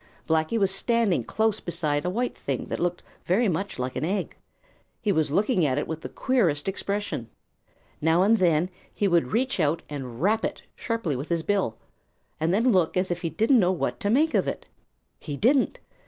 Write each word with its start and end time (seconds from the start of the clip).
Blacky 0.27 0.57
was 0.57 0.71
standing 0.71 1.23
close 1.23 1.59
beside 1.59 2.05
a 2.05 2.09
white 2.09 2.35
thing 2.35 2.65
that 2.69 2.79
looked 2.79 3.03
very 3.25 3.47
much 3.47 3.77
like 3.77 3.95
an 3.95 4.03
egg. 4.03 4.35
He 4.99 5.11
was 5.11 5.29
looking 5.29 5.63
at 5.63 5.77
it 5.77 5.87
with 5.87 6.01
the 6.01 6.09
queerest 6.09 6.67
expression. 6.67 7.29
Now 8.01 8.23
and 8.23 8.39
then 8.39 8.71
he 8.91 9.07
would 9.07 9.27
reach 9.31 9.59
out 9.59 9.83
and 9.89 10.19
rap 10.19 10.43
it 10.43 10.63
sharply 10.75 11.15
with 11.15 11.29
his 11.29 11.43
bill, 11.43 11.77
and 12.39 12.51
then 12.51 12.71
look 12.71 12.97
as 12.97 13.11
if 13.11 13.21
he 13.21 13.29
didn't 13.29 13.59
know 13.59 13.71
what 13.71 13.99
to 13.99 14.09
make 14.09 14.33
of 14.33 14.47
it. 14.47 14.65
He 15.19 15.37
didn't. 15.37 15.77